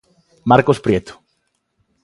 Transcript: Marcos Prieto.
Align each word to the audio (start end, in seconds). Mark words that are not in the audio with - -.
Marcos 0.51 0.79
Prieto. 0.85 1.13